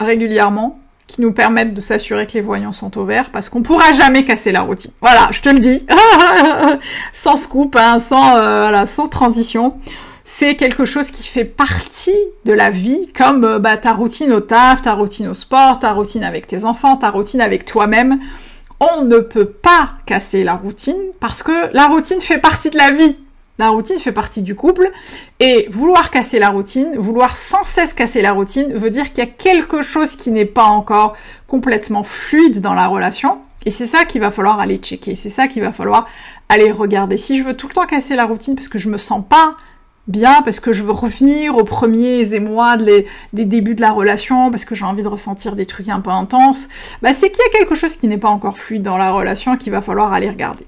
régulièrement 0.00 0.80
qui 1.06 1.22
nous 1.22 1.32
permettent 1.32 1.72
de 1.72 1.80
s'assurer 1.80 2.26
que 2.26 2.34
les 2.34 2.42
voyants 2.42 2.72
sont 2.72 2.98
au 2.98 3.04
vert, 3.04 3.30
parce 3.32 3.48
qu'on 3.48 3.62
pourra 3.62 3.92
jamais 3.92 4.24
casser 4.24 4.52
la 4.52 4.60
routine. 4.60 4.90
Voilà, 5.00 5.28
je 5.30 5.40
te 5.40 5.48
le 5.48 5.58
dis, 5.58 5.86
sans 7.12 7.36
scoop, 7.36 7.76
hein, 7.76 7.98
sans 7.98 8.36
euh, 8.36 8.86
sans 8.86 9.06
transition. 9.06 9.74
C'est 10.24 10.56
quelque 10.56 10.84
chose 10.84 11.10
qui 11.10 11.26
fait 11.26 11.46
partie 11.46 12.18
de 12.44 12.52
la 12.52 12.68
vie, 12.68 13.08
comme 13.16 13.44
euh, 13.44 13.58
bah, 13.58 13.78
ta 13.78 13.94
routine 13.94 14.32
au 14.32 14.40
taf, 14.40 14.82
ta 14.82 14.92
routine 14.92 15.28
au 15.28 15.34
sport, 15.34 15.78
ta 15.78 15.92
routine 15.92 16.22
avec 16.22 16.46
tes 16.46 16.64
enfants, 16.64 16.98
ta 16.98 17.08
routine 17.08 17.40
avec 17.40 17.64
toi-même. 17.64 18.20
On 18.78 19.04
ne 19.04 19.18
peut 19.18 19.46
pas 19.46 19.92
casser 20.04 20.44
la 20.44 20.54
routine 20.54 21.00
parce 21.18 21.42
que 21.42 21.72
la 21.72 21.86
routine 21.86 22.20
fait 22.20 22.38
partie 22.38 22.68
de 22.68 22.76
la 22.76 22.90
vie. 22.90 23.18
La 23.58 23.70
routine 23.70 23.98
fait 23.98 24.12
partie 24.12 24.42
du 24.42 24.54
couple 24.54 24.90
et 25.40 25.66
vouloir 25.70 26.10
casser 26.10 26.38
la 26.38 26.50
routine, 26.50 26.96
vouloir 26.96 27.36
sans 27.36 27.64
cesse 27.64 27.92
casser 27.92 28.22
la 28.22 28.32
routine 28.32 28.72
veut 28.72 28.90
dire 28.90 29.12
qu'il 29.12 29.18
y 29.24 29.26
a 29.26 29.30
quelque 29.30 29.82
chose 29.82 30.14
qui 30.14 30.30
n'est 30.30 30.44
pas 30.44 30.66
encore 30.66 31.16
complètement 31.48 32.04
fluide 32.04 32.60
dans 32.60 32.74
la 32.74 32.86
relation 32.86 33.38
et 33.66 33.70
c'est 33.70 33.86
ça 33.86 34.04
qu'il 34.04 34.20
va 34.20 34.30
falloir 34.30 34.60
aller 34.60 34.76
checker, 34.76 35.16
c'est 35.16 35.28
ça 35.28 35.48
qu'il 35.48 35.62
va 35.62 35.72
falloir 35.72 36.06
aller 36.48 36.70
regarder. 36.70 37.16
Si 37.16 37.36
je 37.36 37.42
veux 37.42 37.56
tout 37.56 37.66
le 37.66 37.74
temps 37.74 37.86
casser 37.86 38.14
la 38.14 38.26
routine 38.26 38.54
parce 38.54 38.68
que 38.68 38.78
je 38.78 38.88
me 38.88 38.96
sens 38.96 39.24
pas 39.28 39.56
bien, 40.06 40.40
parce 40.42 40.60
que 40.60 40.72
je 40.72 40.84
veux 40.84 40.92
revenir 40.92 41.56
aux 41.56 41.64
premiers 41.64 42.34
émois 42.34 42.76
des 42.76 43.04
débuts 43.32 43.74
de 43.74 43.80
la 43.80 43.90
relation, 43.90 44.50
parce 44.50 44.64
que 44.64 44.76
j'ai 44.76 44.84
envie 44.84 45.02
de 45.02 45.08
ressentir 45.08 45.56
des 45.56 45.66
trucs 45.66 45.88
un 45.88 46.00
peu 46.00 46.10
intenses, 46.10 46.68
bah 47.02 47.12
c'est 47.12 47.30
qu'il 47.30 47.42
y 47.44 47.56
a 47.56 47.58
quelque 47.58 47.74
chose 47.74 47.96
qui 47.96 48.06
n'est 48.06 48.18
pas 48.18 48.30
encore 48.30 48.56
fluide 48.56 48.82
dans 48.82 48.96
la 48.96 49.10
relation 49.10 49.56
qu'il 49.56 49.72
va 49.72 49.82
falloir 49.82 50.12
aller 50.12 50.30
regarder. 50.30 50.64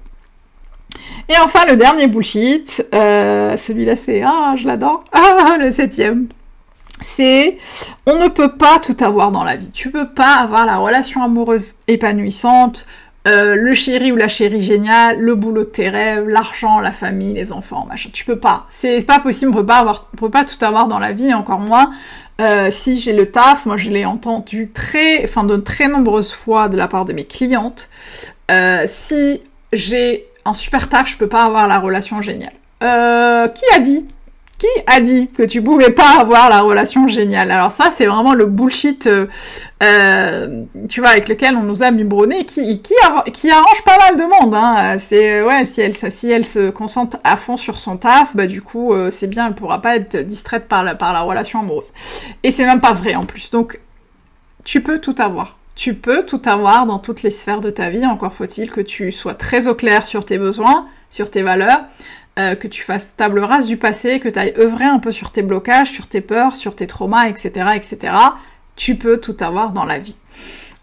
Et 1.29 1.37
enfin, 1.43 1.65
le 1.65 1.75
dernier 1.75 2.07
bullshit, 2.07 2.85
euh, 2.93 3.55
celui-là 3.55 3.95
c'est, 3.95 4.21
ah, 4.21 4.53
je 4.57 4.67
l'adore, 4.67 5.03
ah, 5.13 5.55
le 5.59 5.71
septième, 5.71 6.27
c'est, 6.99 7.57
on 8.05 8.19
ne 8.19 8.27
peut 8.27 8.57
pas 8.57 8.79
tout 8.79 8.97
avoir 8.99 9.31
dans 9.31 9.43
la 9.43 9.55
vie. 9.55 9.71
Tu 9.71 9.91
peux 9.91 10.09
pas 10.09 10.35
avoir 10.35 10.65
la 10.65 10.77
relation 10.77 11.23
amoureuse 11.23 11.75
épanouissante, 11.87 12.85
euh, 13.27 13.55
le 13.55 13.73
chéri 13.75 14.11
ou 14.11 14.15
la 14.15 14.27
chérie 14.27 14.63
géniale, 14.63 15.19
le 15.19 15.35
boulot 15.35 15.63
de 15.63 15.69
tes 15.69 15.89
rêves, 15.89 16.27
l'argent, 16.27 16.79
la 16.79 16.91
famille, 16.91 17.33
les 17.33 17.51
enfants, 17.51 17.85
machin. 17.87 18.09
Tu 18.11 18.25
peux 18.25 18.39
pas. 18.39 18.65
C'est 18.69 19.05
pas 19.05 19.19
possible. 19.19 19.51
On 19.55 19.59
on 19.59 20.17
peut 20.17 20.29
pas 20.29 20.43
tout 20.43 20.65
avoir 20.65 20.87
dans 20.87 20.99
la 20.99 21.11
vie, 21.11 21.33
encore 21.33 21.59
moins. 21.59 21.91
Euh, 22.41 22.69
si 22.71 22.99
j'ai 22.99 23.13
le 23.13 23.31
taf, 23.31 23.67
moi 23.67 23.77
je 23.77 23.89
l'ai 23.89 24.05
entendu 24.05 24.71
très, 24.73 25.23
enfin 25.23 25.43
de 25.43 25.57
très 25.57 25.87
nombreuses 25.87 26.33
fois 26.33 26.67
de 26.67 26.75
la 26.75 26.87
part 26.87 27.05
de 27.05 27.13
mes 27.13 27.25
clientes. 27.25 27.89
Si 28.85 29.41
j'ai 29.71 30.30
en 30.45 30.53
super 30.53 30.89
taf, 30.89 31.09
je 31.09 31.17
peux 31.17 31.27
pas 31.27 31.43
avoir 31.43 31.67
la 31.67 31.79
relation 31.79 32.21
géniale. 32.21 32.53
Euh, 32.83 33.47
qui 33.47 33.63
a 33.73 33.79
dit 33.79 34.05
Qui 34.57 34.67
a 34.87 35.01
dit 35.01 35.27
que 35.27 35.43
tu 35.43 35.61
pouvais 35.61 35.91
pas 35.91 36.19
avoir 36.19 36.49
la 36.49 36.61
relation 36.61 37.07
géniale? 37.07 37.51
Alors 37.51 37.71
ça, 37.71 37.91
c'est 37.91 38.05
vraiment 38.05 38.33
le 38.33 38.45
bullshit, 38.45 39.05
euh, 39.07 39.27
euh, 39.83 40.63
tu 40.89 40.99
vois, 41.01 41.09
avec 41.09 41.29
lequel 41.29 41.55
on 41.55 41.63
nous 41.63 41.83
a 41.83 41.91
biberonné, 41.91 42.45
qui, 42.45 42.81
qui, 42.81 42.95
qui 43.33 43.51
arrange 43.51 43.83
pas 43.83 43.97
mal 43.97 44.15
de 44.15 44.23
monde. 44.23 44.55
Hein. 44.55 44.97
C'est 44.97 45.43
ouais, 45.43 45.65
si 45.65 45.81
elle, 45.81 45.93
si 45.93 46.31
elle 46.31 46.45
se 46.45 46.69
concentre 46.69 47.17
à 47.23 47.37
fond 47.37 47.57
sur 47.57 47.77
son 47.77 47.97
taf, 47.97 48.35
bah 48.35 48.47
du 48.47 48.61
coup, 48.61 48.93
c'est 49.09 49.27
bien, 49.27 49.47
elle 49.47 49.55
pourra 49.55 49.81
pas 49.81 49.95
être 49.95 50.17
distraite 50.17 50.67
par 50.67 50.83
la, 50.83 50.95
par 50.95 51.13
la 51.13 51.21
relation 51.21 51.59
amoureuse. 51.59 51.91
Et 52.43 52.51
c'est 52.51 52.65
même 52.65 52.81
pas 52.81 52.93
vrai 52.93 53.15
en 53.15 53.25
plus. 53.25 53.51
Donc, 53.51 53.79
tu 54.63 54.81
peux 54.81 54.99
tout 54.99 55.15
avoir. 55.17 55.57
Tu 55.81 55.95
peux 55.95 56.27
tout 56.27 56.43
avoir 56.45 56.85
dans 56.85 56.99
toutes 56.99 57.23
les 57.23 57.31
sphères 57.31 57.59
de 57.59 57.71
ta 57.71 57.89
vie, 57.89 58.05
encore 58.05 58.33
faut-il 58.33 58.69
que 58.69 58.81
tu 58.81 59.11
sois 59.11 59.33
très 59.33 59.67
au 59.67 59.73
clair 59.73 60.05
sur 60.05 60.23
tes 60.23 60.37
besoins, 60.37 60.85
sur 61.09 61.31
tes 61.31 61.41
valeurs, 61.41 61.81
euh, 62.37 62.53
que 62.53 62.67
tu 62.67 62.83
fasses 62.83 63.15
table 63.15 63.39
rase 63.39 63.65
du 63.65 63.77
passé, 63.77 64.19
que 64.19 64.29
tu 64.29 64.37
ailles 64.37 64.53
œuvrer 64.59 64.85
un 64.85 64.99
peu 64.99 65.11
sur 65.11 65.31
tes 65.31 65.41
blocages, 65.41 65.89
sur 65.89 66.05
tes 66.05 66.21
peurs, 66.21 66.53
sur 66.53 66.75
tes 66.75 66.85
traumas, 66.85 67.29
etc., 67.29 67.71
etc. 67.73 68.13
Tu 68.75 68.93
peux 68.93 69.17
tout 69.17 69.35
avoir 69.39 69.71
dans 69.71 69.83
la 69.83 69.97
vie. 69.97 70.17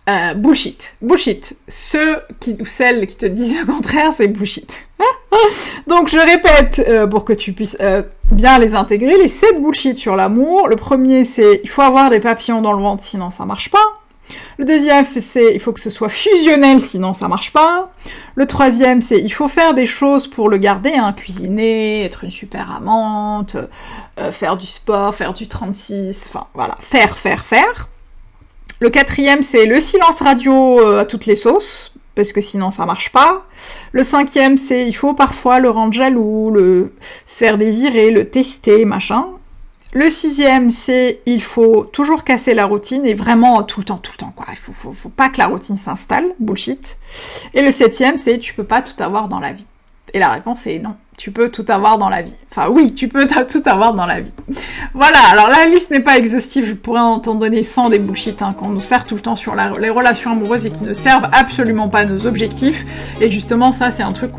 Euh, 0.08 0.34
bullshit. 0.34 0.96
Bullshit. 1.00 1.56
Ceux 1.68 2.16
qui, 2.40 2.56
ou 2.58 2.64
celles 2.64 3.06
qui 3.06 3.16
te 3.16 3.26
disent 3.26 3.56
le 3.56 3.66
contraire, 3.66 4.12
c'est 4.12 4.26
bullshit. 4.26 4.88
Donc 5.86 6.08
je 6.08 6.18
répète 6.18 6.84
euh, 6.88 7.06
pour 7.06 7.24
que 7.24 7.34
tu 7.34 7.52
puisses 7.52 7.76
euh, 7.78 8.02
bien 8.32 8.58
les 8.58 8.74
intégrer. 8.74 9.16
Les 9.16 9.28
7 9.28 9.62
bullshit 9.62 9.96
sur 9.96 10.16
l'amour. 10.16 10.66
Le 10.66 10.74
premier 10.74 11.22
c'est 11.22 11.60
il 11.62 11.70
faut 11.70 11.82
avoir 11.82 12.10
des 12.10 12.18
papillons 12.18 12.62
dans 12.62 12.72
le 12.72 12.82
ventre 12.82 13.04
sinon 13.04 13.30
ça 13.30 13.44
marche 13.44 13.70
pas. 13.70 13.97
Le 14.58 14.64
deuxième, 14.64 15.04
c'est 15.04 15.54
il 15.54 15.60
faut 15.60 15.72
que 15.72 15.78
ce 15.78 15.88
soit 15.88 16.08
fusionnel, 16.08 16.82
sinon 16.82 17.14
ça 17.14 17.28
marche 17.28 17.52
pas. 17.52 17.92
Le 18.34 18.44
troisième, 18.44 19.00
c'est 19.00 19.20
il 19.20 19.30
faut 19.32 19.46
faire 19.46 19.72
des 19.72 19.86
choses 19.86 20.26
pour 20.26 20.48
le 20.48 20.56
garder, 20.56 20.94
hein, 20.94 21.12
cuisiner, 21.12 22.04
être 22.04 22.24
une 22.24 22.32
super 22.32 22.72
amante, 22.72 23.56
euh, 24.18 24.32
faire 24.32 24.56
du 24.56 24.66
sport, 24.66 25.14
faire 25.14 25.32
du 25.32 25.46
36, 25.46 26.26
enfin 26.28 26.48
voilà, 26.54 26.76
faire, 26.80 27.16
faire, 27.16 27.44
faire. 27.44 27.88
Le 28.80 28.90
quatrième, 28.90 29.44
c'est 29.44 29.64
le 29.64 29.78
silence 29.78 30.20
radio 30.20 30.80
euh, 30.80 31.00
à 31.00 31.04
toutes 31.04 31.26
les 31.26 31.36
sauces, 31.36 31.94
parce 32.16 32.32
que 32.32 32.40
sinon 32.40 32.72
ça 32.72 32.84
marche 32.84 33.12
pas. 33.12 33.46
Le 33.92 34.02
cinquième, 34.02 34.56
c'est 34.56 34.84
il 34.84 34.92
faut 34.92 35.14
parfois 35.14 35.60
le 35.60 35.70
rendre 35.70 35.92
jaloux, 35.92 36.50
le 36.50 36.94
se 37.26 37.38
faire 37.44 37.58
désirer, 37.58 38.10
le 38.10 38.28
tester, 38.28 38.84
machin. 38.84 39.24
Le 39.92 40.10
sixième, 40.10 40.70
c'est 40.70 41.20
il 41.24 41.42
faut 41.42 41.84
toujours 41.84 42.22
casser 42.22 42.52
la 42.52 42.66
routine 42.66 43.06
et 43.06 43.14
vraiment 43.14 43.62
tout 43.62 43.80
le 43.80 43.84
temps, 43.84 43.96
tout 43.96 44.12
le 44.12 44.18
temps, 44.18 44.32
quoi. 44.36 44.46
Il 44.50 44.56
faut, 44.56 44.72
faut, 44.72 44.92
faut 44.92 45.08
pas 45.08 45.30
que 45.30 45.38
la 45.38 45.46
routine 45.46 45.78
s'installe, 45.78 46.26
bullshit. 46.38 46.98
Et 47.54 47.62
le 47.62 47.70
septième, 47.70 48.18
c'est 48.18 48.38
tu 48.38 48.52
peux 48.52 48.64
pas 48.64 48.82
tout 48.82 49.02
avoir 49.02 49.28
dans 49.28 49.40
la 49.40 49.52
vie. 49.52 49.66
Et 50.14 50.18
la 50.18 50.30
réponse 50.30 50.66
est 50.66 50.78
non 50.78 50.96
tu 51.18 51.32
peux 51.32 51.50
tout 51.50 51.64
avoir 51.68 51.98
dans 51.98 52.08
la 52.08 52.22
vie. 52.22 52.36
Enfin 52.48 52.68
oui, 52.70 52.94
tu 52.94 53.08
peux 53.08 53.26
tout 53.48 53.62
avoir 53.66 53.92
dans 53.92 54.06
la 54.06 54.20
vie. 54.20 54.32
Voilà, 54.94 55.18
alors 55.32 55.48
la 55.48 55.66
liste 55.66 55.90
n'est 55.90 56.00
pas 56.00 56.16
exhaustive, 56.16 56.64
je 56.64 56.74
pourrais 56.74 57.00
en 57.00 57.18
t'en 57.18 57.34
donner 57.34 57.64
100 57.64 57.90
des 57.90 57.98
bullshit 57.98 58.40
hein, 58.40 58.54
qu'on 58.56 58.68
nous 58.68 58.80
sert 58.80 59.04
tout 59.04 59.16
le 59.16 59.20
temps 59.20 59.34
sur 59.34 59.54
les 59.56 59.90
relations 59.90 60.30
amoureuses 60.30 60.64
et 60.64 60.70
qui 60.70 60.84
ne 60.84 60.94
servent 60.94 61.28
absolument 61.32 61.88
pas 61.88 62.00
à 62.00 62.04
nos 62.04 62.24
objectifs. 62.26 62.86
Et 63.20 63.30
justement 63.30 63.72
ça 63.72 63.90
c'est 63.90 64.04
un 64.04 64.12
truc 64.12 64.30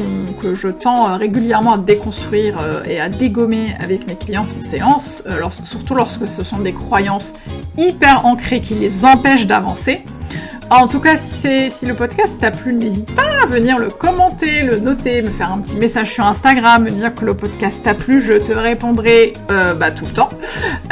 que 0.41 0.55
je 0.55 0.69
tends 0.69 1.09
euh, 1.09 1.17
régulièrement 1.17 1.73
à 1.73 1.77
déconstruire 1.77 2.57
euh, 2.61 2.81
et 2.85 3.01
à 3.01 3.09
dégommer 3.09 3.75
avec 3.81 4.07
mes 4.07 4.15
clientes 4.15 4.55
en 4.57 4.61
séance, 4.61 5.23
euh, 5.27 5.41
surtout 5.63 5.95
lorsque 5.95 6.29
ce 6.29 6.45
sont 6.45 6.59
des 6.59 6.73
croyances 6.73 7.33
hyper 7.77 8.25
ancrées 8.25 8.61
qui 8.61 8.75
les 8.75 9.03
empêchent 9.03 9.47
d'avancer. 9.47 10.05
En 10.71 10.87
tout 10.87 10.99
cas, 10.99 11.17
si, 11.17 11.85
le 11.85 11.95
podcast 11.95 12.39
t'a 12.41 12.51
plu, 12.51 12.73
n'hésite 12.73 13.15
pas 13.15 13.23
à 13.43 13.47
venir 13.47 13.79
le 13.79 13.89
commenter, 13.89 14.61
le 14.61 14.77
noter, 14.77 15.23
me 15.23 15.31
faire 15.31 15.51
un 15.51 15.57
petit 15.59 15.75
message 15.75 16.11
sur 16.13 16.25
Instagram, 16.25 16.83
me 16.83 16.91
dire 16.91 17.15
que 17.15 17.25
le 17.25 17.33
podcast 17.33 17.83
t'a 17.83 17.95
plu, 17.95 18.21
je 18.21 18.33
te 18.33 18.51
répondrai 18.51 19.33
euh, 19.49 19.73
bah, 19.73 19.89
tout 19.89 20.05
le 20.05 20.13
temps. 20.13 20.29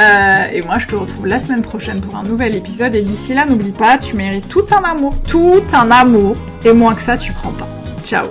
Euh, 0.02 0.46
et 0.52 0.62
moi, 0.64 0.80
je 0.80 0.88
te 0.88 0.96
retrouve 0.96 1.28
la 1.28 1.40
semaine 1.40 1.62
prochaine 1.62 2.02
pour 2.02 2.16
un 2.16 2.24
nouvel 2.24 2.56
épisode. 2.56 2.96
Et 2.96 3.02
d'ici 3.02 3.36
là, 3.36 3.46
n'oublie 3.46 3.72
pas, 3.72 4.00
tu 4.00 4.16
mérites 4.16 4.50
tout 4.50 4.66
un 4.72 4.84
amour, 4.84 5.14
tout 5.28 5.64
un 5.74 5.92
amour, 5.92 6.36
et 6.66 6.74
moins 6.74 6.96
que 6.96 7.04
ça, 7.04 7.16
tu 7.16 7.32
prends 7.32 7.52
pas. 7.52 7.68
Ciao 8.04 8.26